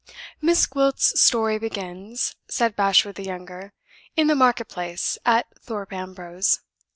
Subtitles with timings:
[0.41, 3.71] "Miss Gwilt's story begins," said Bashwood the younger,
[4.17, 6.61] "in the market place at Thorpe Ambrose.